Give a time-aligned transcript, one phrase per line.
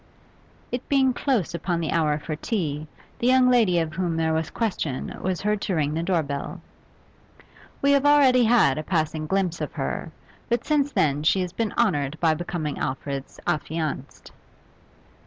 [0.71, 2.87] It being close upon the hour for tea,
[3.19, 6.59] the young lady of whom there was question was heard to ring the door bell.
[7.83, 10.11] We have already had a passing glimpse of her,
[10.49, 14.31] but since then she has been honoured by becoming Alfred's affianced.